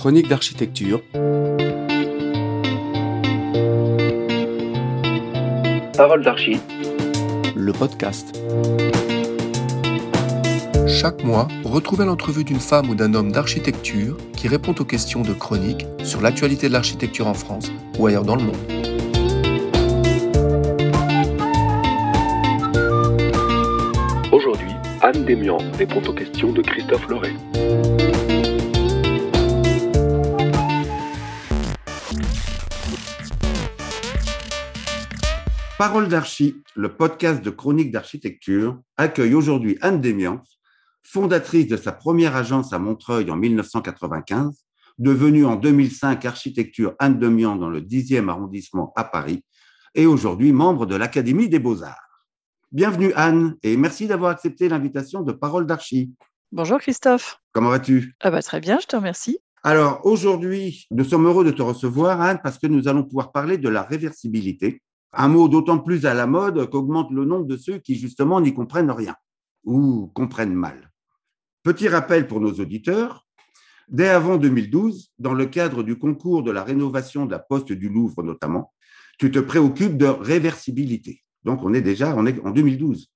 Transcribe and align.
Chronique 0.00 0.28
d'architecture. 0.28 1.02
Parole 5.94 6.24
d'archi. 6.24 6.58
Le 7.54 7.70
podcast. 7.74 8.40
Chaque 10.88 11.22
mois, 11.22 11.48
retrouvez 11.64 12.06
l'entrevue 12.06 12.44
d'une 12.44 12.60
femme 12.60 12.88
ou 12.88 12.94
d'un 12.94 13.12
homme 13.12 13.30
d'architecture 13.30 14.16
qui 14.34 14.48
répond 14.48 14.74
aux 14.78 14.86
questions 14.86 15.20
de 15.20 15.34
chronique 15.34 15.86
sur 16.02 16.22
l'actualité 16.22 16.68
de 16.68 16.72
l'architecture 16.72 17.26
en 17.26 17.34
France 17.34 17.70
ou 17.98 18.06
ailleurs 18.06 18.24
dans 18.24 18.36
le 18.36 18.44
monde. 18.44 18.56
Aujourd'hui, 24.32 24.72
Anne 25.02 25.26
Démian 25.26 25.58
répond 25.76 26.00
aux 26.08 26.14
questions 26.14 26.52
de 26.52 26.62
Christophe 26.62 27.06
Loret. 27.06 27.34
Parole 35.80 36.08
d'Archi, 36.08 36.62
le 36.76 36.94
podcast 36.94 37.42
de 37.42 37.48
chronique 37.48 37.90
d'architecture, 37.90 38.78
accueille 38.98 39.32
aujourd'hui 39.32 39.78
Anne 39.80 40.02
Démian, 40.02 40.42
fondatrice 41.02 41.68
de 41.68 41.78
sa 41.78 41.90
première 41.90 42.36
agence 42.36 42.74
à 42.74 42.78
Montreuil 42.78 43.30
en 43.30 43.36
1995, 43.36 44.62
devenue 44.98 45.46
en 45.46 45.56
2005 45.56 46.26
architecture 46.26 46.94
Anne 46.98 47.18
Demian 47.18 47.56
dans 47.56 47.70
le 47.70 47.80
10e 47.80 48.28
arrondissement 48.28 48.92
à 48.94 49.04
Paris, 49.04 49.42
et 49.94 50.04
aujourd'hui 50.04 50.52
membre 50.52 50.84
de 50.84 50.96
l'Académie 50.96 51.48
des 51.48 51.58
Beaux-Arts. 51.58 52.26
Bienvenue 52.72 53.14
Anne, 53.14 53.56
et 53.62 53.78
merci 53.78 54.06
d'avoir 54.06 54.32
accepté 54.32 54.68
l'invitation 54.68 55.22
de 55.22 55.32
Parole 55.32 55.64
d'Archi. 55.64 56.12
Bonjour 56.52 56.78
Christophe. 56.78 57.38
Comment 57.52 57.70
vas-tu? 57.70 58.14
Ah 58.20 58.30
bah, 58.30 58.42
Très 58.42 58.60
bien, 58.60 58.80
je 58.80 58.86
te 58.86 58.96
remercie. 58.96 59.38
Alors 59.62 60.04
aujourd'hui, 60.04 60.86
nous 60.90 61.04
sommes 61.04 61.24
heureux 61.24 61.44
de 61.46 61.52
te 61.52 61.62
recevoir 61.62 62.20
Anne 62.20 62.40
parce 62.42 62.58
que 62.58 62.66
nous 62.66 62.86
allons 62.86 63.04
pouvoir 63.04 63.32
parler 63.32 63.56
de 63.56 63.70
la 63.70 63.82
réversibilité, 63.82 64.82
un 65.12 65.28
mot 65.28 65.48
d'autant 65.48 65.78
plus 65.78 66.06
à 66.06 66.14
la 66.14 66.26
mode 66.26 66.68
qu'augmente 66.70 67.10
le 67.10 67.24
nombre 67.24 67.46
de 67.46 67.56
ceux 67.56 67.78
qui 67.78 67.96
justement 67.96 68.40
n'y 68.40 68.54
comprennent 68.54 68.90
rien 68.90 69.16
ou 69.64 70.10
comprennent 70.14 70.54
mal. 70.54 70.90
Petit 71.62 71.88
rappel 71.88 72.26
pour 72.26 72.40
nos 72.40 72.52
auditeurs, 72.52 73.26
dès 73.88 74.08
avant 74.08 74.36
2012, 74.36 75.12
dans 75.18 75.34
le 75.34 75.46
cadre 75.46 75.82
du 75.82 75.98
concours 75.98 76.42
de 76.42 76.50
la 76.50 76.64
rénovation 76.64 77.26
de 77.26 77.32
la 77.32 77.38
Poste 77.38 77.72
du 77.72 77.88
Louvre 77.88 78.22
notamment, 78.22 78.72
tu 79.18 79.30
te 79.30 79.38
préoccupes 79.38 79.98
de 79.98 80.06
réversibilité. 80.06 81.22
Donc 81.44 81.62
on 81.62 81.74
est 81.74 81.82
déjà 81.82 82.14
en 82.14 82.22
2012. 82.22 83.10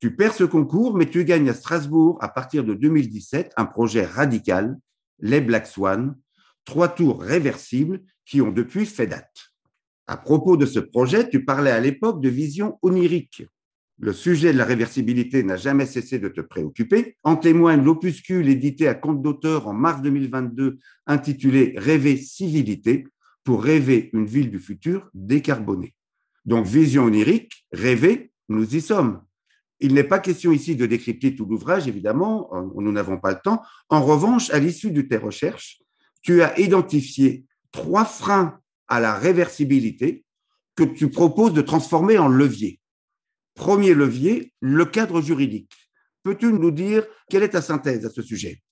Tu 0.00 0.14
perds 0.14 0.34
ce 0.34 0.44
concours, 0.44 0.96
mais 0.96 1.08
tu 1.08 1.24
gagnes 1.24 1.48
à 1.48 1.54
Strasbourg 1.54 2.18
à 2.20 2.28
partir 2.28 2.62
de 2.62 2.74
2017 2.74 3.52
un 3.56 3.64
projet 3.64 4.04
radical, 4.04 4.76
les 5.18 5.40
Black 5.40 5.66
Swan, 5.66 6.14
trois 6.64 6.88
tours 6.88 7.22
réversibles 7.22 8.02
qui 8.26 8.42
ont 8.42 8.52
depuis 8.52 8.86
fait 8.86 9.06
date. 9.06 9.53
À 10.06 10.16
propos 10.16 10.56
de 10.56 10.66
ce 10.66 10.80
projet, 10.80 11.28
tu 11.28 11.44
parlais 11.44 11.70
à 11.70 11.80
l'époque 11.80 12.20
de 12.20 12.28
vision 12.28 12.78
onirique. 12.82 13.44
Le 13.98 14.12
sujet 14.12 14.52
de 14.52 14.58
la 14.58 14.64
réversibilité 14.64 15.42
n'a 15.44 15.56
jamais 15.56 15.86
cessé 15.86 16.18
de 16.18 16.28
te 16.28 16.40
préoccuper. 16.40 17.16
En 17.22 17.36
témoigne 17.36 17.82
l'opuscule 17.82 18.48
édité 18.48 18.88
à 18.88 18.94
compte 18.94 19.22
d'auteur 19.22 19.68
en 19.68 19.72
mars 19.72 20.02
2022 20.02 20.78
intitulé 21.06 21.74
Rêver 21.76 22.16
civilité 22.16 23.06
pour 23.44 23.62
rêver 23.62 24.10
une 24.12 24.26
ville 24.26 24.50
du 24.50 24.58
futur 24.58 25.08
décarbonée. 25.14 25.94
Donc, 26.44 26.66
vision 26.66 27.04
onirique, 27.04 27.66
rêver, 27.72 28.32
nous 28.48 28.74
y 28.74 28.80
sommes. 28.80 29.22
Il 29.80 29.94
n'est 29.94 30.04
pas 30.04 30.18
question 30.18 30.52
ici 30.52 30.76
de 30.76 30.86
décrypter 30.86 31.34
tout 31.34 31.46
l'ouvrage, 31.46 31.88
évidemment, 31.88 32.50
nous 32.76 32.92
n'avons 32.92 33.18
pas 33.18 33.32
le 33.32 33.40
temps. 33.42 33.62
En 33.88 34.02
revanche, 34.02 34.50
à 34.50 34.58
l'issue 34.58 34.90
de 34.90 35.02
tes 35.02 35.16
recherches, 35.16 35.80
tu 36.22 36.42
as 36.42 36.58
identifié 36.58 37.44
trois 37.70 38.04
freins 38.04 38.58
à 38.88 39.00
la 39.00 39.14
réversibilité 39.14 40.24
que 40.76 40.84
tu 40.84 41.10
proposes 41.10 41.52
de 41.52 41.62
transformer 41.62 42.18
en 42.18 42.28
levier. 42.28 42.80
Premier 43.54 43.94
levier, 43.94 44.52
le 44.60 44.84
cadre 44.84 45.20
juridique. 45.20 45.72
Peux-tu 46.22 46.52
nous 46.52 46.70
dire 46.70 47.04
quelle 47.30 47.42
est 47.42 47.50
ta 47.50 47.62
synthèse 47.62 48.04
à 48.04 48.10
ce 48.10 48.22
sujet? 48.22 48.62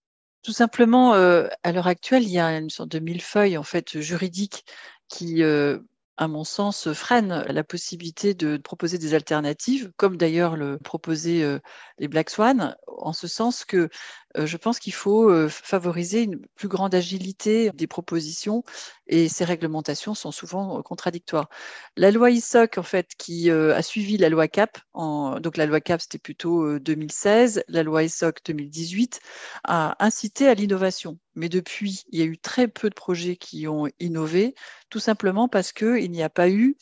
Tout 0.43 0.53
simplement, 0.53 1.15
euh, 1.15 1.47
à 1.63 1.71
l'heure 1.71 1.87
actuelle, 1.87 2.25
il 2.25 2.31
y 2.31 2.41
a 2.41 2.59
une 2.59 2.71
sorte 2.71 2.91
de 2.91 2.99
millefeuille 2.99 3.57
en 3.57 3.63
fait 3.63 4.01
juridique 4.01 4.65
qui 5.09 5.43
euh, 5.43 5.79
à 6.19 6.29
mon 6.29 6.45
sens, 6.45 6.93
freine 6.93 7.45
la 7.49 7.65
possibilité 7.65 8.35
de 8.35 8.57
proposer 8.57 8.99
des 8.99 9.15
alternatives, 9.15 9.91
comme 9.97 10.17
d'ailleurs 10.17 10.57
le 10.57 10.79
proposaient 10.79 11.43
euh, 11.43 11.59
les 11.99 12.07
Black 12.07 12.31
Swan, 12.31 12.77
en 12.87 13.13
ce 13.13 13.27
sens 13.27 13.65
que 13.65 13.89
je 14.37 14.57
pense 14.57 14.79
qu'il 14.79 14.93
faut 14.93 15.31
euh, 15.31 15.49
favoriser 15.49 16.23
une 16.23 16.41
plus 16.55 16.69
grande 16.69 16.95
agilité 16.95 17.71
des 17.75 17.87
propositions 17.87 18.65
et 19.07 19.29
ces 19.29 19.45
réglementations 19.45 20.15
sont 20.15 20.31
souvent 20.31 20.83
contradictoires. 20.83 21.49
La 21.97 22.11
loi 22.11 22.31
ISOC, 22.31 22.79
en 22.79 22.83
fait, 22.83 23.11
qui 23.19 23.51
a 23.51 23.83
suivi 23.83 24.17
la 24.17 24.29
loi 24.29 24.49
CAP, 24.49 24.79
donc 24.95 25.57
la 25.57 25.67
loi 25.67 25.81
CAP 25.81 26.01
c'était 26.01 26.19
plutôt 26.19 26.79
2016, 26.79 27.65
la 27.69 27.83
loi 27.83 28.05
ISOC 28.05 28.39
2018, 28.45 29.21
a 29.65 29.97
incité 29.99 30.49
à 30.49 30.55
l'innovation. 30.55 31.19
Mais 31.35 31.49
depuis, 31.49 32.05
il 32.11 32.19
y 32.19 32.23
a 32.23 32.27
eu 32.27 32.39
très 32.39 32.69
peu 32.69 32.89
de 32.89 32.95
projets 32.95 33.37
qui 33.37 33.67
ont 33.69 33.89
innové, 34.01 34.55
tout 34.89 35.01
simplement 35.01 35.49
parce 35.49 35.73
qu'il 35.73 36.11
n'y 36.11 36.23
a 36.23 36.31
pas 36.31 36.49
eu 36.49 36.77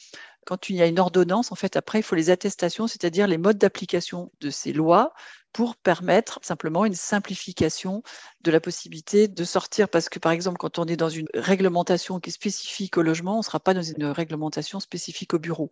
quand 0.50 0.68
il 0.68 0.74
y 0.74 0.82
a 0.82 0.86
une 0.86 0.98
ordonnance, 0.98 1.52
en 1.52 1.54
fait, 1.54 1.76
après, 1.76 2.00
il 2.00 2.02
faut 2.02 2.16
les 2.16 2.28
attestations, 2.28 2.88
c'est-à-dire 2.88 3.28
les 3.28 3.38
modes 3.38 3.56
d'application 3.56 4.32
de 4.40 4.50
ces 4.50 4.72
lois 4.72 5.14
pour 5.52 5.76
permettre 5.76 6.40
simplement 6.42 6.84
une 6.84 6.96
simplification 6.96 8.02
de 8.40 8.50
la 8.50 8.58
possibilité 8.58 9.28
de 9.28 9.44
sortir. 9.44 9.88
Parce 9.88 10.08
que, 10.08 10.18
par 10.18 10.32
exemple, 10.32 10.58
quand 10.58 10.80
on 10.80 10.86
est 10.86 10.96
dans 10.96 11.08
une 11.08 11.28
réglementation 11.34 12.18
qui 12.18 12.30
est 12.30 12.32
spécifique 12.32 12.96
au 12.96 13.02
logement, 13.02 13.34
on 13.34 13.38
ne 13.38 13.44
sera 13.44 13.60
pas 13.60 13.74
dans 13.74 13.82
une 13.82 14.06
réglementation 14.06 14.80
spécifique 14.80 15.34
au 15.34 15.38
bureau. 15.38 15.70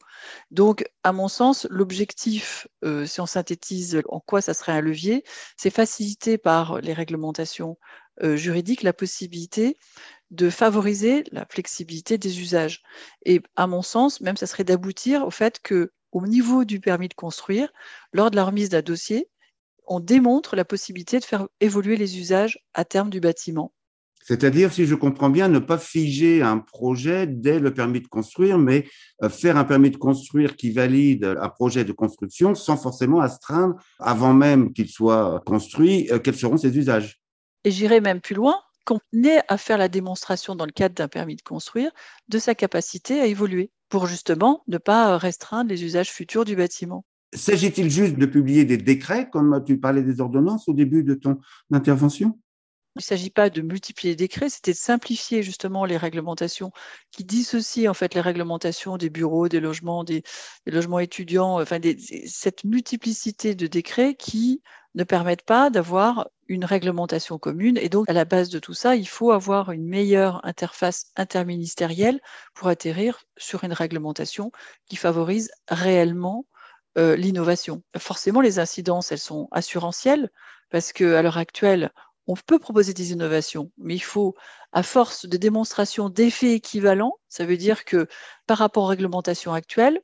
Donc, 0.53 0.89
à 1.03 1.10
mon 1.10 1.27
sens, 1.27 1.66
l'objectif, 1.71 2.69
euh, 2.84 3.05
si 3.05 3.21
on 3.21 3.27
synthétise 3.27 4.00
en 4.09 4.21
quoi 4.21 4.41
ça 4.41 4.55
serait 4.55 4.71
un 4.71 4.81
levier, 4.81 5.25
c'est 5.56 5.71
faciliter 5.71 6.39
par 6.39 6.81
les 6.81 6.93
réglementations 6.93 7.78
euh, 8.22 8.37
juridiques 8.37 8.83
la 8.83 8.93
possibilité 8.93 9.77
de 10.31 10.50
favoriser 10.50 11.25
la 11.33 11.47
flexibilité 11.47 12.19
des 12.19 12.41
usages. 12.41 12.83
Et 13.25 13.41
à 13.56 13.66
mon 13.66 13.83
sens, 13.83 14.21
même 14.21 14.37
ça 14.37 14.47
serait 14.47 14.65
d'aboutir 14.65 15.27
au 15.27 15.31
fait 15.31 15.61
que 15.62 15.93
au 16.12 16.27
niveau 16.27 16.65
du 16.65 16.81
permis 16.81 17.09
de 17.09 17.15
construire, 17.15 17.71
lors 18.12 18.31
de 18.31 18.37
la 18.37 18.44
remise 18.44 18.71
d'un 18.71 18.83
dossier, 18.83 19.28
on 19.87 20.00
démontre 20.00 20.56
la 20.56 20.65
possibilité 20.65 21.19
de 21.19 21.25
faire 21.25 21.49
évoluer 21.61 21.97
les 21.97 22.19
usages 22.19 22.59
à 22.75 22.84
terme 22.84 23.11
du 23.11 23.21
bâtiment. 23.21 23.72
C'est-à-dire, 24.25 24.72
si 24.72 24.84
je 24.84 24.94
comprends 24.94 25.31
bien, 25.31 25.49
ne 25.49 25.59
pas 25.59 25.78
figer 25.78 26.43
un 26.43 26.59
projet 26.59 27.27
dès 27.27 27.59
le 27.59 27.72
permis 27.72 28.00
de 28.00 28.09
construire, 28.09 28.59
mais 28.59 28.87
euh, 29.22 29.31
faire 29.31 29.56
un 29.56 29.65
permis 29.65 29.91
de 29.91 29.97
construire 29.97 30.56
qui 30.56 30.71
valide 30.71 31.25
un 31.41 31.49
projet 31.49 31.84
de 31.84 31.93
construction 31.93 32.55
sans 32.55 32.77
forcément 32.77 33.21
astreindre, 33.21 33.77
avant 33.99 34.34
même 34.34 34.72
qu'il 34.72 34.89
soit 34.89 35.43
construit, 35.47 36.09
euh, 36.10 36.19
quels 36.19 36.37
seront 36.37 36.59
ses 36.59 36.77
usages? 36.77 37.22
Et 37.65 37.71
j'irai 37.71 38.00
même 38.00 38.21
plus 38.21 38.34
loin, 38.34 38.56
qu'on 38.88 39.00
ait 39.22 39.43
à 39.49 39.59
faire 39.59 39.76
la 39.76 39.88
démonstration 39.88 40.56
dans 40.56 40.65
le 40.65 40.72
cadre 40.72 40.94
d'un 40.94 41.09
permis 41.09 41.37
de 41.37 41.43
construire 41.43 41.91
de 42.28 42.38
sa 42.38 42.54
capacité 42.54 43.21
à 43.21 43.26
évoluer 43.26 43.71
pour 43.91 44.06
justement 44.06 44.62
ne 44.66 44.78
pas 44.78 45.19
restreindre 45.19 45.69
les 45.69 45.84
usages 45.84 46.10
futurs 46.10 46.47
du 46.47 46.56
bâtiment. 46.56 47.04
S'agit-il 47.34 47.91
juste 47.91 48.16
de 48.16 48.25
publier 48.25 48.65
des 48.65 48.78
décrets, 48.78 49.28
comme 49.28 49.62
tu 49.66 49.78
parlais 49.78 50.03
des 50.03 50.22
ordonnances 50.22 50.69
au 50.71 50.72
début 50.72 51.04
de 51.04 51.12
ton 51.12 51.38
intervention? 51.71 52.38
Il 52.97 53.00
ne 53.00 53.03
s'agit 53.03 53.31
pas 53.31 53.50
de 53.50 53.62
multiplier 53.62 54.12
les 54.12 54.16
décrets, 54.16 54.49
c'était 54.49 54.72
de 54.72 54.76
simplifier 54.76 55.43
justement 55.43 55.84
les 55.84 55.97
réglementations 55.97 56.72
qui 57.12 57.25
dissocient 57.25 57.91
en 57.91 57.94
fait 57.94 58.15
les 58.15 58.21
réglementations 58.21 58.97
des 58.97 59.10
bureaux, 59.10 59.49
des 59.49 59.60
logements, 59.60 60.04
des, 60.04 60.22
logements 60.66 60.98
étudiants, 60.98 61.60
enfin 61.60 61.78
cette 62.27 62.65
multiplicité 62.65 63.54
de 63.54 63.66
décrets 63.66 64.15
qui 64.15 64.62
ne 64.94 65.04
permettent 65.04 65.44
pas 65.44 65.71
d'avoir 65.71 66.28
une 66.48 66.65
réglementation 66.65 67.39
commune. 67.39 67.78
Et 67.78 67.89
donc, 67.89 68.09
à 68.09 68.13
la 68.13 68.24
base 68.24 68.48
de 68.48 68.59
tout 68.59 68.74
ça, 68.74 68.97
il 68.97 69.09
faut 69.09 69.30
avoir 69.30 69.71
une 69.71 69.86
meilleure 69.86 70.45
interface 70.45 71.13
interministérielle 71.16 72.21
pour 72.54 72.68
atterrir 72.68 73.21
sur 73.36 73.65
une 73.65 73.72
réglementation 73.72 74.51
qui 74.89 74.97
favorise 74.97 75.51
réellement 75.68 76.47
euh, 76.97 77.16
l'innovation. 77.16 77.83
Forcément, 77.97 78.41
les 78.41 78.59
incidences, 78.59 79.13
elles 79.13 79.18
sont 79.18 79.48
assurantielles 79.53 80.30
parce 80.71 80.92
qu'à 80.92 81.22
l'heure 81.22 81.39
actuelle, 81.39 81.92
on 82.28 82.34
peut 82.34 82.59
proposer 82.59 82.92
des 82.92 83.13
innovations, 83.13 83.72
mais 83.78 83.95
il 83.95 84.03
faut, 84.03 84.34
à 84.72 84.83
force 84.83 85.27
de 85.27 85.36
démonstration 85.39 86.10
d'effets 86.10 86.53
équivalents, 86.53 87.19
ça 87.28 87.47
veut 87.47 87.57
dire 87.57 87.86
que 87.86 88.07
par 88.47 88.59
rapport 88.59 88.84
aux 88.84 88.89
réglementations 88.89 89.54
actuelles, 89.54 90.01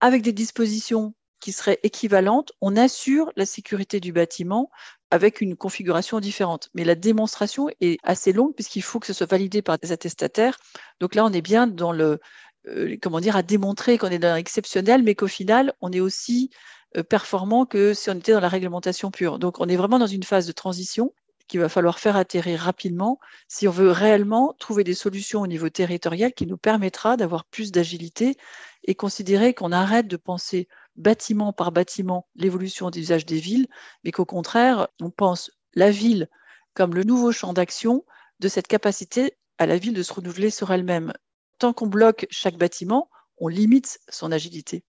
avec 0.00 0.22
des 0.22 0.32
dispositions 0.32 1.14
qui 1.40 1.52
seraient 1.52 1.78
équivalentes, 1.82 2.52
on 2.62 2.74
assure 2.74 3.30
la 3.36 3.46
sécurité 3.46 4.00
du 4.00 4.12
bâtiment 4.12 4.70
avec 5.10 5.40
une 5.40 5.56
configuration 5.56 6.20
différente. 6.20 6.70
Mais 6.74 6.84
la 6.84 6.94
démonstration 6.94 7.68
est 7.80 7.98
assez 8.02 8.32
longue 8.32 8.54
puisqu'il 8.54 8.82
faut 8.82 8.98
que 8.98 9.06
ce 9.06 9.12
soit 9.12 9.30
validé 9.30 9.62
par 9.62 9.78
des 9.78 9.92
attestataires. 9.92 10.58
Donc 11.00 11.14
là, 11.14 11.24
on 11.24 11.32
est 11.32 11.42
bien 11.42 11.66
dans 11.66 11.92
le, 11.92 12.18
euh, 12.66 12.96
comment 13.00 13.20
dire, 13.20 13.36
à 13.36 13.42
démontrer 13.42 13.98
qu'on 13.98 14.08
est 14.08 14.18
dans 14.18 14.34
l'exceptionnel, 14.34 15.02
mais 15.02 15.14
qu'au 15.14 15.28
final, 15.28 15.74
on 15.80 15.92
est 15.92 16.00
aussi 16.00 16.50
euh, 16.96 17.02
performant 17.02 17.66
que 17.66 17.94
si 17.94 18.10
on 18.10 18.14
était 18.14 18.32
dans 18.32 18.40
la 18.40 18.48
réglementation 18.48 19.10
pure. 19.10 19.38
Donc, 19.38 19.60
on 19.60 19.68
est 19.68 19.76
vraiment 19.76 19.98
dans 19.98 20.06
une 20.06 20.24
phase 20.24 20.46
de 20.46 20.52
transition 20.52 21.12
qu'il 21.48 21.60
va 21.60 21.68
falloir 21.68 21.98
faire 21.98 22.16
atterrir 22.16 22.60
rapidement 22.60 23.18
si 23.48 23.66
on 23.66 23.72
veut 23.72 23.90
réellement 23.90 24.54
trouver 24.58 24.84
des 24.84 24.94
solutions 24.94 25.40
au 25.40 25.46
niveau 25.46 25.68
territorial 25.68 26.32
qui 26.32 26.46
nous 26.46 26.56
permettra 26.56 27.16
d'avoir 27.16 27.44
plus 27.46 27.72
d'agilité 27.72 28.36
et 28.84 28.94
considérer 28.94 29.54
qu'on 29.54 29.72
arrête 29.72 30.06
de 30.06 30.16
penser 30.16 30.68
bâtiment 30.96 31.52
par 31.52 31.72
bâtiment 31.72 32.28
l'évolution 32.36 32.90
des 32.90 33.00
usages 33.00 33.26
des 33.26 33.38
villes, 33.38 33.66
mais 34.04 34.12
qu'au 34.12 34.24
contraire, 34.24 34.88
on 35.00 35.10
pense 35.10 35.50
la 35.74 35.90
ville 35.90 36.28
comme 36.74 36.94
le 36.94 37.04
nouveau 37.04 37.32
champ 37.32 37.52
d'action 37.52 38.04
de 38.40 38.48
cette 38.48 38.68
capacité 38.68 39.36
à 39.58 39.66
la 39.66 39.78
ville 39.78 39.94
de 39.94 40.02
se 40.02 40.12
renouveler 40.12 40.50
sur 40.50 40.70
elle-même. 40.70 41.12
Tant 41.58 41.72
qu'on 41.72 41.88
bloque 41.88 42.26
chaque 42.30 42.56
bâtiment, 42.56 43.10
on 43.38 43.48
limite 43.48 43.98
son 44.08 44.30
agilité. 44.30 44.84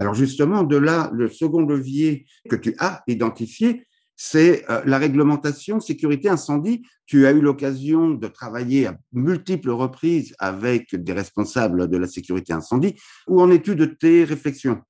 Alors 0.00 0.14
justement, 0.14 0.62
de 0.62 0.76
là, 0.76 1.10
le 1.12 1.28
second 1.28 1.60
levier 1.60 2.26
que 2.48 2.56
tu 2.56 2.74
as 2.78 3.02
identifié, 3.06 3.86
c'est 4.18 4.68
euh, 4.68 4.82
la 4.84 4.98
réglementation 4.98 5.78
sécurité 5.80 6.28
incendie. 6.28 6.82
Tu 7.06 7.26
as 7.26 7.30
eu 7.30 7.40
l'occasion 7.40 8.10
de 8.10 8.26
travailler 8.26 8.88
à 8.88 8.98
multiples 9.12 9.70
reprises 9.70 10.34
avec 10.40 10.94
des 10.94 11.12
responsables 11.12 11.88
de 11.88 11.96
la 11.96 12.08
sécurité 12.08 12.52
incendie. 12.52 12.96
Où 13.28 13.40
en 13.40 13.50
es-tu 13.50 13.76
de 13.76 13.86
tes 13.86 14.24
réflexions? 14.24 14.82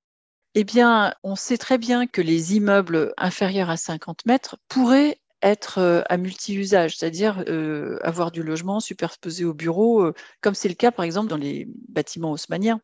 Eh 0.55 0.65
bien, 0.65 1.15
on 1.23 1.37
sait 1.37 1.59
très 1.59 1.77
bien 1.77 2.07
que 2.07 2.23
les 2.23 2.57
immeubles 2.57 3.13
inférieurs 3.19 3.69
à 3.69 3.77
50 3.77 4.25
mètres 4.25 4.57
pourraient 4.67 5.21
être 5.43 6.05
à 6.09 6.17
multi-usage, 6.17 6.97
c'est-à-dire 6.97 7.45
avoir 8.03 8.31
du 8.31 8.43
logement 8.43 8.81
superposé 8.81 9.45
au 9.45 9.55
bureau, 9.55 10.13
comme 10.41 10.55
c'est 10.55 10.69
le 10.69 10.75
cas 10.75 10.91
par 10.91 11.05
exemple 11.05 11.29
dans 11.29 11.37
les 11.37 11.69
bâtiments 11.89 12.33
haussmanniens. 12.33 12.81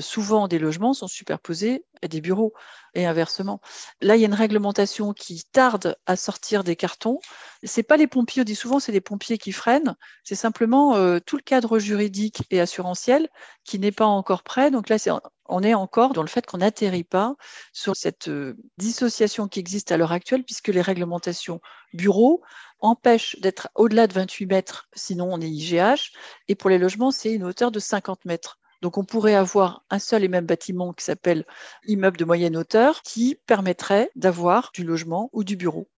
souvent, 0.00 0.48
des 0.48 0.58
logements 0.58 0.94
sont 0.94 1.08
superposés 1.08 1.84
à 2.02 2.08
des 2.08 2.20
bureaux 2.20 2.52
et 2.94 3.06
inversement. 3.06 3.60
Là, 4.00 4.16
il 4.16 4.20
y 4.20 4.24
a 4.24 4.28
une 4.28 4.34
réglementation 4.34 5.12
qui 5.12 5.44
tarde 5.50 5.96
à 6.06 6.16
sortir 6.16 6.62
des 6.62 6.76
cartons. 6.76 7.18
C'est 7.62 7.82
pas 7.82 7.96
les 7.96 8.06
pompiers, 8.06 8.42
on 8.42 8.44
dit 8.44 8.54
souvent 8.54 8.78
c'est 8.78 8.92
les 8.92 9.00
pompiers 9.00 9.38
qui 9.38 9.52
freinent. 9.52 9.96
C'est 10.24 10.34
simplement 10.34 10.94
tout 11.20 11.36
le 11.36 11.42
cadre 11.42 11.78
juridique 11.78 12.42
et 12.50 12.60
assurantiel 12.60 13.28
qui 13.64 13.78
n'est 13.78 13.92
pas 13.92 14.06
encore 14.06 14.42
prêt. 14.42 14.70
Donc 14.70 14.88
là, 14.88 14.98
c'est 14.98 15.10
on 15.48 15.62
est 15.62 15.74
encore 15.74 16.12
dans 16.12 16.22
le 16.22 16.28
fait 16.28 16.46
qu'on 16.46 16.58
n'atterrit 16.58 17.04
pas 17.04 17.34
sur 17.72 17.96
cette 17.96 18.28
euh, 18.28 18.56
dissociation 18.76 19.48
qui 19.48 19.58
existe 19.58 19.90
à 19.90 19.96
l'heure 19.96 20.12
actuelle, 20.12 20.44
puisque 20.44 20.68
les 20.68 20.82
réglementations 20.82 21.60
bureaux 21.94 22.42
empêchent 22.80 23.36
d'être 23.40 23.68
au-delà 23.74 24.06
de 24.06 24.12
28 24.12 24.46
mètres, 24.46 24.88
sinon 24.94 25.28
on 25.32 25.40
est 25.40 25.48
IGH, 25.48 26.12
et 26.48 26.54
pour 26.54 26.70
les 26.70 26.78
logements, 26.78 27.10
c'est 27.10 27.32
une 27.32 27.44
hauteur 27.44 27.70
de 27.70 27.80
50 27.80 28.24
mètres. 28.24 28.58
Donc 28.82 28.96
on 28.98 29.04
pourrait 29.04 29.34
avoir 29.34 29.84
un 29.90 29.98
seul 29.98 30.22
et 30.22 30.28
même 30.28 30.46
bâtiment 30.46 30.92
qui 30.92 31.04
s'appelle 31.04 31.44
immeuble 31.86 32.16
de 32.16 32.24
moyenne 32.24 32.56
hauteur, 32.56 33.02
qui 33.02 33.36
permettrait 33.46 34.10
d'avoir 34.14 34.70
du 34.72 34.84
logement 34.84 35.30
ou 35.32 35.42
du 35.42 35.56
bureau. 35.56 35.88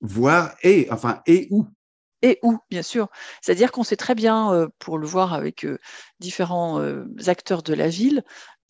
Voir 0.00 0.54
et, 0.62 0.86
enfin, 0.90 1.22
et 1.26 1.48
où? 1.50 1.66
Et 2.22 2.38
où, 2.42 2.58
bien 2.70 2.82
sûr. 2.82 3.08
C'est-à-dire 3.40 3.72
qu'on 3.72 3.84
sait 3.84 3.96
très 3.96 4.14
bien, 4.14 4.52
euh, 4.52 4.68
pour 4.78 4.98
le 4.98 5.06
voir 5.06 5.34
avec 5.34 5.64
euh, 5.64 5.78
différents 6.20 6.80
acteurs 7.26 7.62
de 7.62 7.74
la 7.74 7.88
ville, 7.88 8.24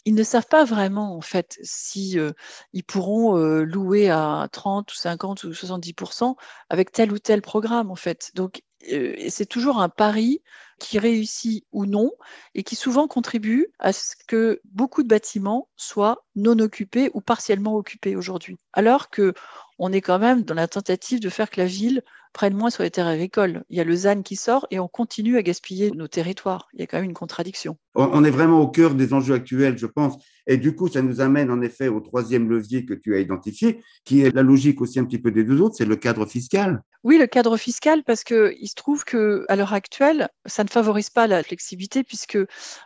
ils 0.09 0.15
ne 0.15 0.23
savent 0.23 0.47
pas 0.47 0.65
vraiment 0.65 1.15
en 1.15 1.21
fait 1.21 1.59
si 1.63 2.19
euh, 2.19 2.33
ils 2.73 2.83
pourront 2.83 3.37
euh, 3.37 3.63
louer 3.63 4.09
à 4.09 4.49
30 4.51 4.91
ou 4.91 4.97
50 4.97 5.45
ou 5.45 5.51
70% 5.51 6.35
avec 6.71 6.93
tel 6.93 7.13
ou 7.13 7.19
tel 7.19 7.43
programme 7.43 7.91
en 7.91 7.95
fait. 7.95 8.31
Donc 8.35 8.63
euh, 8.91 9.15
c'est 9.29 9.45
toujours 9.45 9.83
un 9.83 9.91
pari 9.91 10.41
qui 10.79 10.99
réussit 10.99 11.67
ou 11.73 11.85
non 11.85 12.11
et 12.55 12.63
qui 12.63 12.75
souvent 12.75 13.07
contribue 13.07 13.67
à 13.79 13.93
ce 13.93 14.15
que 14.27 14.63
beaucoup 14.65 15.03
de 15.03 15.09
bâtiments 15.09 15.69
soient 15.77 16.25
non 16.37 16.59
occupés 16.59 17.11
ou 17.13 17.21
partiellement 17.21 17.75
occupés 17.75 18.17
aujourd'hui. 18.17 18.57
Alors 18.73 19.11
que 19.11 19.35
on 19.79 19.93
est 19.93 20.01
quand 20.01 20.19
même 20.19 20.43
dans 20.43 20.55
la 20.55 20.69
tentative 20.69 21.21
de 21.21 21.29
faire 21.29 21.51
que 21.51 21.61
la 21.61 21.67
ville 21.67 22.03
prenne 22.33 22.55
moins 22.55 22.71
sur 22.71 22.83
les 22.83 22.91
terres 22.91 23.07
agricoles. 23.07 23.65
Il 23.69 23.77
y 23.77 23.81
a 23.81 23.85
le 23.85 23.95
ZAN 23.95 24.23
qui 24.23 24.37
sort 24.37 24.67
et 24.71 24.79
on 24.79 24.89
continue 24.89 25.37
à 25.37 25.43
gaspiller 25.43 25.91
nos 25.91 26.09
territoires. 26.09 26.69
Il 26.75 26.81
y 26.81 26.83
a 26.83 26.87
quand 26.87 26.99
même 26.99 27.07
une 27.07 27.15
contradiction. 27.15 27.77
On 27.95 28.25
est 28.25 28.31
vraiment 28.31 28.61
au 28.61 28.69
cœur 28.69 28.95
des 28.95 29.13
enjeux 29.13 29.35
actuels, 29.35 29.77
je 29.77 29.87
pense. 29.87 30.17
Et 30.47 30.57
du 30.57 30.75
coup, 30.75 30.89
ça 30.89 31.03
nous 31.03 31.21
amène 31.21 31.51
en 31.51 31.61
effet 31.61 31.89
au 31.89 32.01
troisième 32.01 32.49
levier 32.49 32.87
que 32.87 32.95
tu 32.95 33.15
as 33.15 33.19
identifié, 33.19 33.83
qui 34.05 34.23
est 34.23 34.35
la 34.35 34.43
logique 34.43 34.81
aussi 34.81 34.99
un 34.99 35.05
petit 35.05 35.19
peu 35.19 35.31
des 35.31 35.45
deux 35.45 35.61
autres, 35.61 35.75
c'est 35.77 35.85
le 35.85 35.97
cadre 35.97 36.25
fiscal. 36.27 36.83
Oui, 37.05 37.19
le 37.19 37.27
cadre 37.27 37.57
fiscal, 37.57 38.03
parce 38.03 38.25
qu'il 38.25 38.69
se 38.69 38.75
trouve 38.75 39.05
qu'à 39.05 39.57
l'heure 39.57 39.73
actuelle, 39.73 40.29
ça 40.47 40.65
ne 40.65 40.69
favorise 40.69 41.11
pas 41.11 41.27
la 41.27 41.43
flexibilité, 41.43 42.03
puisque 42.03 42.39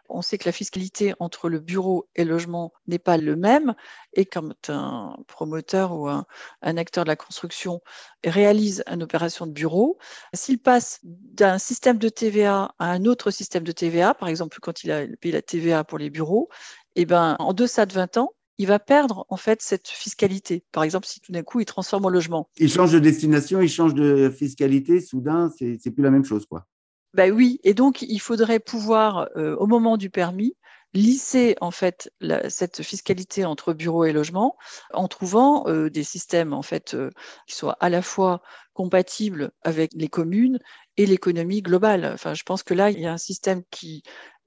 on 0.08 0.22
sait 0.22 0.38
que 0.38 0.46
la 0.46 0.52
fiscalité 0.52 1.14
entre 1.18 1.48
le 1.48 1.60
bureau 1.60 2.08
et 2.16 2.24
le 2.24 2.32
logement 2.32 2.72
n'est 2.88 2.98
pas 2.98 3.16
le 3.16 3.36
même. 3.36 3.74
Et 4.14 4.26
quand 4.26 4.68
un 4.68 5.16
promoteur 5.28 5.96
ou 5.96 6.08
un, 6.08 6.26
un 6.62 6.76
acteur 6.76 7.04
de 7.04 7.08
la 7.08 7.16
construction 7.16 7.80
réalise 8.24 8.82
une 8.90 9.02
opération 9.02 9.31
de 9.40 9.52
bureau, 9.52 9.98
s'il 10.34 10.58
passe 10.58 11.00
d'un 11.02 11.58
système 11.58 11.98
de 11.98 12.08
TVA 12.08 12.74
à 12.78 12.90
un 12.90 13.04
autre 13.04 13.30
système 13.30 13.64
de 13.64 13.72
TVA, 13.72 14.14
par 14.14 14.28
exemple 14.28 14.58
quand 14.60 14.84
il 14.84 14.90
a 14.90 15.06
payé 15.20 15.32
la 15.32 15.42
TVA 15.42 15.84
pour 15.84 15.98
les 15.98 16.10
bureaux, 16.10 16.48
eh 16.96 17.06
ben, 17.06 17.36
en 17.38 17.52
deçà 17.52 17.86
de 17.86 17.92
20 17.92 18.18
ans, 18.18 18.32
il 18.58 18.66
va 18.66 18.78
perdre 18.78 19.26
en 19.28 19.36
fait 19.36 19.62
cette 19.62 19.88
fiscalité. 19.88 20.64
Par 20.72 20.84
exemple, 20.84 21.06
si 21.06 21.20
tout 21.20 21.32
d'un 21.32 21.42
coup 21.42 21.60
il 21.60 21.66
transforme 21.66 22.04
en 22.04 22.08
logement. 22.08 22.48
Il 22.58 22.70
change 22.70 22.92
de 22.92 22.98
destination, 22.98 23.60
il 23.60 23.68
change 23.68 23.94
de 23.94 24.30
fiscalité, 24.30 25.00
soudain, 25.00 25.50
c'est 25.58 25.90
plus 25.90 26.02
la 26.02 26.10
même 26.10 26.24
chose, 26.24 26.46
quoi. 26.46 26.66
Ben 27.14 27.30
oui, 27.30 27.60
et 27.62 27.74
donc 27.74 28.00
il 28.00 28.20
faudrait 28.20 28.60
pouvoir, 28.60 29.28
euh, 29.36 29.54
au 29.56 29.66
moment 29.66 29.98
du 29.98 30.08
permis, 30.08 30.54
lisser 30.94 31.56
en 31.60 31.70
fait 31.70 32.12
cette 32.48 32.82
fiscalité 32.82 33.44
entre 33.44 33.72
bureau 33.72 34.04
et 34.04 34.12
logement 34.12 34.56
en 34.92 35.08
trouvant 35.08 35.66
euh, 35.66 35.88
des 35.88 36.04
systèmes 36.04 36.52
en 36.52 36.62
fait 36.62 36.94
euh, 36.94 37.10
qui 37.46 37.54
soient 37.54 37.76
à 37.80 37.88
la 37.88 38.02
fois 38.02 38.42
compatibles 38.74 39.52
avec 39.62 39.92
les 39.94 40.08
communes 40.08 40.58
et 40.96 41.06
l'économie 41.06 41.62
globale. 41.62 42.10
Enfin, 42.12 42.34
je 42.34 42.42
pense 42.42 42.62
que 42.62 42.74
là, 42.74 42.90
il 42.90 43.00
y 43.00 43.06
a 43.06 43.12
un 43.12 43.18
système 43.18 43.62
qui 43.70 44.02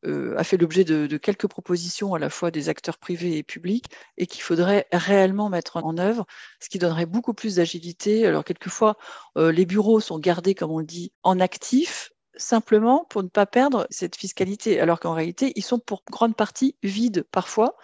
euh, 0.06 0.36
a 0.38 0.44
fait 0.44 0.58
l'objet 0.58 0.84
de, 0.84 1.18
quelques 1.18 1.48
propositions 1.48 2.14
à 2.14 2.20
la 2.20 2.30
fois 2.30 2.52
des 2.52 2.70
acteurs 2.70 3.00
privés 3.00 3.38
et 3.38 3.44
publics 3.44 3.86
et 4.18 4.28
qu'il 4.28 4.44
faudrait 4.44 4.88
réellement 4.92 5.50
mettre 5.50 5.78
en 5.78 5.98
œuvre, 5.98 6.26
ce 6.60 6.70
qui 6.70 6.78
donnerait 6.78 7.08
beaucoup 7.08 7.34
plus 7.34 7.56
d'agilité. 7.56 8.28
Alors 8.28 8.44
quelquefois, 8.44 8.98
les 9.36 9.66
bureaux 9.66 10.00
sont 10.00 10.20
gardés, 10.20 10.54
comme 10.54 10.72
on 10.72 10.80
le 10.80 10.86
dit, 10.86 11.12
en 11.24 11.40
actif, 11.40 12.12
simplement 12.38 13.06
pour 13.10 13.24
ne 13.24 13.28
pas 13.28 13.46
perdre 13.46 13.88
cette 13.90 14.16
fiscalité, 14.16 14.80
alors 14.80 15.00
qu'en 15.00 15.14
réalité, 15.14 15.54
ils 15.56 15.64
sont 15.64 15.80
pour 15.80 16.04
grande 16.12 16.36
partie 16.36 16.76
vides 16.84 17.26
parfois, 17.32 17.76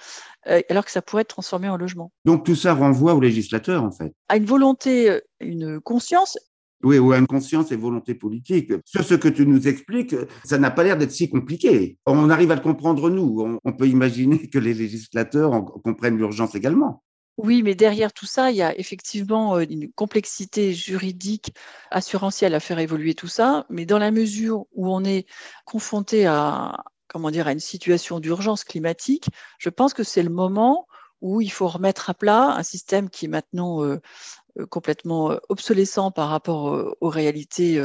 euh, 0.48 0.62
alors 0.70 0.86
que 0.86 0.92
ça 0.92 1.02
pourrait 1.02 1.22
être 1.22 1.30
transformé 1.30 1.70
en 1.70 1.78
logement. 1.78 2.12
Donc 2.26 2.46
tout 2.46 2.56
ça 2.56 2.74
renvoie 2.74 3.14
au 3.14 3.20
législateur, 3.20 3.84
en 3.84 3.92
fait. 3.92 4.14
À 4.30 4.38
une 4.38 4.46
volonté, 4.46 5.10
euh, 5.10 5.20
une 5.40 5.80
conscience. 5.80 6.38
Oui, 6.84 6.98
ou 6.98 7.12
à 7.12 7.18
une 7.18 7.28
conscience 7.28 7.72
et 7.72 7.76
volonté 7.76 8.16
politique. 8.16 8.74
Sur 8.86 9.04
ce 9.04 9.14
que 9.14 9.28
tu 9.28 9.46
nous 9.46 9.68
expliques, 9.68 10.16
ça 10.44 10.58
n'a 10.58 10.72
pas 10.72 10.84
l'air 10.84 10.98
d'être 10.98 11.12
si 11.12 11.30
compliqué. 11.30 11.98
On 12.08 12.30
arrive 12.32 12.50
à 12.52 12.56
le 12.56 12.62
comprendre, 12.62 13.10
nous. 13.12 13.60
On, 13.64 13.74
peut 13.74 13.88
imaginer 13.88 14.48
que 14.50 14.58
les 14.58 14.74
législateurs 14.74 15.64
comprennent 15.84 16.18
l'urgence 16.18 16.56
également. 16.56 17.04
Oui, 17.44 17.64
mais 17.64 17.74
derrière 17.74 18.14
tout 18.14 18.28
ça, 18.28 18.52
il 18.52 18.58
y 18.58 18.62
a 18.62 18.78
effectivement 18.78 19.60
une 19.60 19.92
complexité 19.92 20.74
juridique 20.76 21.56
assurantielle 21.90 22.54
à 22.54 22.60
faire 22.60 22.78
évoluer 22.78 23.16
tout 23.16 23.28
ça. 23.28 23.66
Mais 23.70 23.88
dans 23.88 23.98
la 23.98 24.12
mesure 24.12 24.68
où 24.74 24.94
on 24.94 25.04
est 25.04 25.26
confronté 25.66 26.28
à, 26.28 26.84
comment 27.08 27.32
dire, 27.32 27.48
à 27.48 27.52
une 27.52 27.60
situation 27.60 28.20
d'urgence 28.20 28.64
climatique, 28.64 29.26
je 29.58 29.70
pense 29.70 29.96
que 29.96 30.04
c'est 30.04 30.22
le 30.22 30.30
moment 30.30 30.86
où 31.22 31.42
il 31.42 31.52
faut 31.52 31.68
remettre 31.68 32.12
à 32.12 32.14
plat 32.14 32.56
un 32.56 32.64
système 32.64 33.10
qui 33.10 33.26
est 33.26 33.28
maintenant 33.28 33.82
complètement 34.70 35.38
obsolescent 35.50 36.12
par 36.12 36.30
rapport 36.30 36.96
aux 37.00 37.10
réalités 37.10 37.82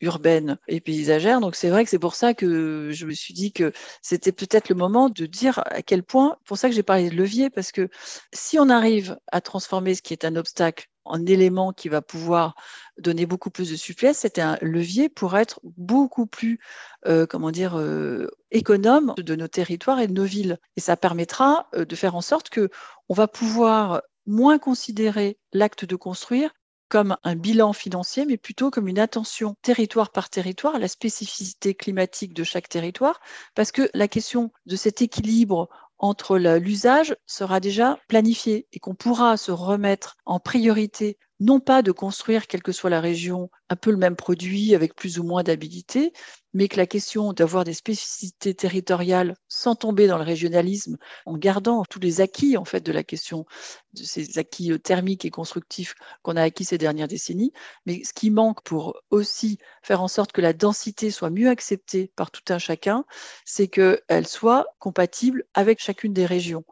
urbaines 0.00 0.58
et 0.68 0.80
paysagères. 0.80 1.40
Donc 1.40 1.56
c'est 1.56 1.70
vrai 1.70 1.84
que 1.84 1.90
c'est 1.90 1.98
pour 1.98 2.14
ça 2.14 2.34
que 2.34 2.90
je 2.92 3.06
me 3.06 3.12
suis 3.12 3.34
dit 3.34 3.52
que 3.52 3.72
c'était 4.02 4.32
peut-être 4.32 4.68
le 4.68 4.74
moment 4.74 5.08
de 5.08 5.26
dire 5.26 5.60
à 5.66 5.82
quel 5.82 6.02
point, 6.02 6.36
pour 6.44 6.58
ça 6.58 6.68
que 6.68 6.74
j'ai 6.74 6.82
parlé 6.82 7.10
de 7.10 7.16
levier, 7.16 7.50
parce 7.50 7.72
que 7.72 7.88
si 8.32 8.58
on 8.58 8.68
arrive 8.68 9.18
à 9.32 9.40
transformer 9.40 9.94
ce 9.94 10.02
qui 10.02 10.12
est 10.12 10.24
un 10.24 10.36
obstacle 10.36 10.88
en 11.06 11.24
élément 11.24 11.72
qui 11.72 11.88
va 11.88 12.02
pouvoir 12.02 12.54
donner 12.98 13.26
beaucoup 13.26 13.50
plus 13.50 13.70
de 13.70 13.76
souplesse, 13.76 14.18
c'est 14.18 14.38
un 14.38 14.58
levier 14.60 15.08
pour 15.08 15.36
être 15.36 15.60
beaucoup 15.62 16.26
plus, 16.26 16.58
euh, 17.06 17.26
comment 17.26 17.50
dire, 17.50 17.78
euh, 17.78 18.28
économe 18.50 19.14
de 19.16 19.36
nos 19.36 19.48
territoires 19.48 20.00
et 20.00 20.08
de 20.08 20.12
nos 20.12 20.24
villes. 20.24 20.58
Et 20.76 20.80
ça 20.80 20.96
permettra 20.96 21.68
euh, 21.74 21.84
de 21.84 21.96
faire 21.96 22.16
en 22.16 22.20
sorte 22.20 22.50
que 22.50 22.70
on 23.08 23.14
va 23.14 23.28
pouvoir 23.28 24.02
moins 24.26 24.58
considérer 24.58 25.38
l'acte 25.52 25.84
de 25.84 25.96
construire 25.96 26.50
comme 26.88 27.16
un 27.24 27.34
bilan 27.34 27.72
financier, 27.72 28.26
mais 28.26 28.36
plutôt 28.36 28.70
comme 28.70 28.88
une 28.88 28.98
attention 28.98 29.56
territoire 29.62 30.12
par 30.12 30.30
territoire 30.30 30.76
à 30.76 30.78
la 30.78 30.88
spécificité 30.88 31.74
climatique 31.74 32.32
de 32.32 32.44
chaque 32.44 32.68
territoire, 32.68 33.20
parce 33.54 33.72
que 33.72 33.90
la 33.92 34.08
question 34.08 34.52
de 34.66 34.76
cet 34.76 35.02
équilibre 35.02 35.68
entre 35.98 36.38
l'usage 36.38 37.16
sera 37.26 37.58
déjà 37.58 37.98
planifiée 38.08 38.68
et 38.72 38.78
qu'on 38.78 38.94
pourra 38.94 39.36
se 39.36 39.50
remettre 39.50 40.16
en 40.26 40.38
priorité 40.38 41.18
non 41.40 41.60
pas 41.60 41.82
de 41.82 41.92
construire, 41.92 42.46
quelle 42.46 42.62
que 42.62 42.72
soit 42.72 42.90
la 42.90 43.00
région, 43.00 43.50
un 43.68 43.76
peu 43.76 43.90
le 43.90 43.96
même 43.96 44.16
produit 44.16 44.74
avec 44.74 44.94
plus 44.94 45.18
ou 45.18 45.24
moins 45.24 45.42
d'habilité, 45.42 46.12
mais 46.56 46.68
que 46.68 46.78
la 46.78 46.86
question 46.86 47.34
d'avoir 47.34 47.64
des 47.64 47.74
spécificités 47.74 48.54
territoriales 48.54 49.36
sans 49.46 49.74
tomber 49.74 50.06
dans 50.06 50.16
le 50.16 50.24
régionalisme, 50.24 50.96
en 51.26 51.36
gardant 51.36 51.84
tous 51.84 52.00
les 52.00 52.22
acquis 52.22 52.56
en 52.56 52.64
fait 52.64 52.80
de 52.80 52.92
la 52.92 53.04
question, 53.04 53.44
de 53.92 54.02
ces 54.02 54.38
acquis 54.38 54.72
euh, 54.72 54.78
thermiques 54.78 55.26
et 55.26 55.30
constructifs 55.30 55.94
qu'on 56.22 56.34
a 56.34 56.42
acquis 56.42 56.64
ces 56.64 56.78
dernières 56.78 57.08
décennies, 57.08 57.52
mais 57.84 58.02
ce 58.04 58.14
qui 58.14 58.30
manque 58.30 58.62
pour 58.62 58.98
aussi 59.10 59.58
faire 59.82 60.00
en 60.00 60.08
sorte 60.08 60.32
que 60.32 60.40
la 60.40 60.54
densité 60.54 61.10
soit 61.10 61.28
mieux 61.28 61.50
acceptée 61.50 62.10
par 62.16 62.30
tout 62.30 62.50
un 62.50 62.58
chacun, 62.58 63.04
c'est 63.44 63.68
qu'elle 63.68 64.26
soit 64.26 64.66
compatible 64.78 65.44
avec 65.52 65.78
chacune 65.78 66.14
des 66.14 66.24
régions. 66.24 66.64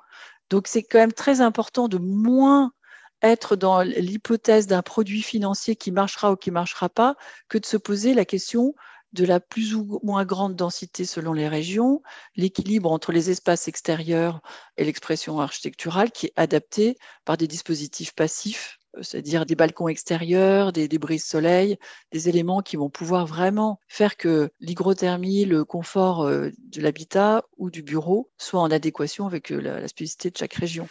Donc 0.49 0.67
c'est 0.67 0.83
quand 0.83 0.99
même 0.99 1.13
très 1.13 1.43
important 1.43 1.89
de 1.89 1.99
moins 1.99 2.73
être 3.21 3.55
dans 3.55 3.83
l'hypothèse 3.83 4.67
d'un 4.67 4.83
produit 4.83 5.23
financier 5.23 5.77
qui 5.77 5.93
marchera 5.93 6.33
ou 6.33 6.37
qui 6.37 6.51
ne 6.51 6.55
marchera 6.55 6.89
pas 6.89 7.17
que 7.49 7.59
de 7.59 7.67
se 7.67 7.77
poser 7.77 8.15
la 8.15 8.25
question 8.25 8.75
de 9.15 9.25
la 9.25 9.39
plus 9.41 9.75
ou 9.75 10.01
moins 10.03 10.25
grande 10.25 10.57
densité 10.57 11.05
selon 11.05 11.33
les 11.33 11.49
régions, 11.49 12.03
l'équilibre 12.37 12.91
entre 12.91 13.13
les 13.13 13.31
espaces 13.31 13.69
extérieurs 13.69 14.41
et 14.77 14.85
l'expression 14.85 15.41
architecturale 15.41 16.11
qui 16.11 16.27
est 16.27 16.33
adaptée 16.37 16.97
par 17.25 17.37
des 17.37 17.47
dispositifs 17.47 18.13
passifs, 18.13 18.79
c'est-à-dire 19.01 19.47
des 19.47 19.55
balcons 19.55 19.87
extérieurs, 19.87 20.73
des, 20.73 20.89
des 20.89 20.99
brises 20.99 21.25
soleil, 21.25 21.77
des 22.11 22.29
éléments 22.29 22.61
qui 22.61 22.77
vont 22.77 22.91
pouvoir 22.91 23.25
vraiment 23.27 23.79
faire 23.87 24.17
que 24.17 24.51
l'hygrothermie, 24.59 25.45
le 25.45 25.65
confort 25.65 26.25
euh, 26.25 26.51
de 26.59 26.81
l'habitat 26.81 27.45
ou 27.57 27.71
du 27.71 27.83
bureau 27.83 28.31
soient 28.37 28.63
en 28.63 28.71
adéquation 28.73 29.27
avec 29.27 29.53
euh, 29.53 29.61
la 29.61 29.87
spécificité 29.87 30.31
de 30.31 30.37
chaque 30.37 30.55
région. 30.55 30.89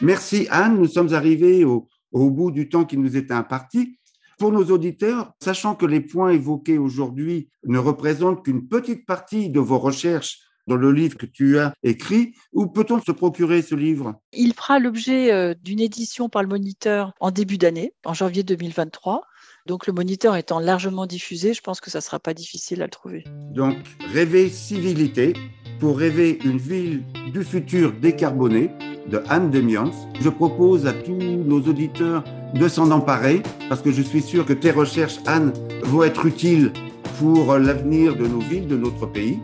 Merci 0.00 0.48
Anne, 0.50 0.76
nous 0.76 0.88
sommes 0.88 1.14
arrivés 1.14 1.64
au, 1.64 1.88
au 2.14 2.30
bout 2.30 2.50
du 2.50 2.68
temps 2.68 2.84
qui 2.84 2.96
nous 2.96 3.16
était 3.16 3.34
imparti. 3.34 3.98
Pour 4.38 4.50
nos 4.50 4.64
auditeurs, 4.70 5.32
sachant 5.42 5.74
que 5.74 5.86
les 5.86 6.00
points 6.00 6.30
évoqués 6.30 6.78
aujourd'hui 6.78 7.50
ne 7.64 7.78
représentent 7.78 8.44
qu'une 8.44 8.66
petite 8.66 9.06
partie 9.06 9.50
de 9.50 9.60
vos 9.60 9.78
recherches 9.78 10.40
dans 10.66 10.76
le 10.76 10.92
livre 10.92 11.18
que 11.18 11.26
tu 11.26 11.58
as 11.58 11.74
écrit, 11.82 12.34
où 12.52 12.66
peut-on 12.66 13.00
se 13.00 13.12
procurer 13.12 13.60
ce 13.60 13.74
livre? 13.74 14.14
Il 14.32 14.54
fera 14.54 14.78
l'objet 14.78 15.30
euh, 15.30 15.54
d'une 15.62 15.80
édition 15.80 16.28
par 16.28 16.42
le 16.42 16.48
Moniteur 16.48 17.12
en 17.20 17.30
début 17.30 17.58
d'année, 17.58 17.92
en 18.04 18.14
janvier 18.14 18.42
2023. 18.42 19.22
Donc 19.66 19.86
le 19.86 19.92
Moniteur 19.92 20.36
étant 20.36 20.60
largement 20.60 21.06
diffusé, 21.06 21.52
je 21.52 21.60
pense 21.60 21.80
que 21.80 21.90
ça 21.90 21.98
ne 21.98 22.02
sera 22.02 22.18
pas 22.18 22.34
difficile 22.34 22.80
à 22.82 22.86
le 22.86 22.90
trouver. 22.90 23.24
Donc, 23.52 23.76
rêver 24.12 24.48
civilité 24.48 25.34
pour 25.80 25.98
rêver 25.98 26.38
une 26.44 26.58
ville 26.58 27.04
du 27.32 27.44
futur 27.44 27.92
décarbonée 27.92 28.70
de 29.10 29.22
Anne 29.28 29.50
Demians. 29.50 29.90
Je 30.20 30.28
propose 30.28 30.86
à 30.86 30.92
tous 30.92 31.12
nos 31.12 31.60
auditeurs 31.60 32.24
de 32.54 32.68
s'en 32.68 32.90
emparer 32.90 33.42
parce 33.68 33.82
que 33.82 33.90
je 33.90 34.02
suis 34.02 34.22
sûr 34.22 34.46
que 34.46 34.52
tes 34.52 34.70
recherches, 34.70 35.18
Anne, 35.26 35.52
vont 35.84 36.02
être 36.02 36.26
utiles 36.26 36.72
pour 37.18 37.54
l'avenir 37.54 38.16
de 38.16 38.26
nos 38.26 38.40
villes, 38.40 38.66
de 38.66 38.76
notre 38.76 39.06
pays. 39.06 39.38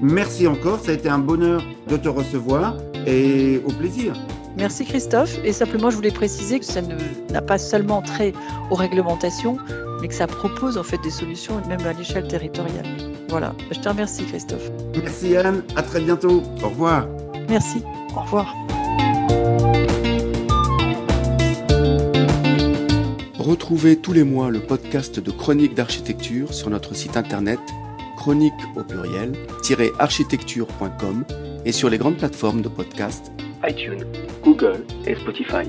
Merci 0.00 0.46
encore, 0.46 0.78
ça 0.80 0.92
a 0.92 0.94
été 0.94 1.08
un 1.08 1.18
bonheur 1.18 1.62
de 1.88 1.96
te 1.96 2.08
recevoir 2.08 2.76
et 3.06 3.60
au 3.66 3.72
plaisir. 3.72 4.14
Merci 4.56 4.84
Christophe. 4.84 5.38
Et 5.44 5.52
simplement, 5.52 5.90
je 5.90 5.96
voulais 5.96 6.10
préciser 6.10 6.58
que 6.58 6.64
ça 6.64 6.80
n'a 7.30 7.42
pas 7.42 7.58
seulement 7.58 8.02
trait 8.02 8.32
aux 8.70 8.74
réglementations, 8.74 9.56
mais 10.00 10.08
que 10.08 10.14
ça 10.14 10.26
propose 10.26 10.76
en 10.76 10.82
fait 10.82 10.98
des 11.02 11.10
solutions 11.10 11.60
même 11.68 11.84
à 11.86 11.92
l'échelle 11.92 12.26
territoriale. 12.26 12.86
Voilà. 13.28 13.54
Je 13.70 13.78
te 13.78 13.88
remercie 13.88 14.24
Christophe. 14.24 14.70
Merci 15.00 15.36
Anne. 15.36 15.62
À 15.76 15.82
très 15.82 16.00
bientôt. 16.00 16.42
Au 16.62 16.68
revoir. 16.68 17.06
Merci. 17.48 17.82
Au 18.16 18.20
revoir. 18.20 18.67
Retrouvez 23.38 23.96
tous 23.96 24.12
les 24.12 24.24
mois 24.24 24.50
le 24.50 24.60
podcast 24.60 25.20
de 25.20 25.30
Chroniques 25.30 25.74
d'architecture 25.74 26.52
sur 26.52 26.70
notre 26.70 26.94
site 26.94 27.16
internet 27.16 27.60
chronique 28.16 28.52
au 28.76 28.82
pluriel 28.82 29.32
architecture.com 29.98 31.24
et 31.64 31.72
sur 31.72 31.88
les 31.88 31.98
grandes 31.98 32.16
plateformes 32.16 32.62
de 32.62 32.68
podcast 32.68 33.32
iTunes, 33.66 34.04
Google 34.42 34.84
et 35.06 35.14
Spotify. 35.14 35.64